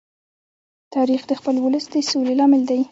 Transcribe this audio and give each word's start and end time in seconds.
تاریخ 0.95 1.21
د 1.27 1.31
خپل 1.39 1.55
ولس 1.63 1.85
د 1.93 1.95
سولې 2.11 2.33
لامل 2.39 2.61
دی. 2.69 2.79